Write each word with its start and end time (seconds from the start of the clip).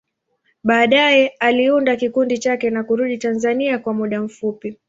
Baadaye, 0.63 1.27
aliunda 1.39 1.95
kikundi 1.95 2.37
chake 2.37 2.69
na 2.69 2.83
kurudi 2.83 3.17
Tanzania 3.17 3.79
kwa 3.79 3.93
muda 3.93 4.21
mfupi. 4.21 4.77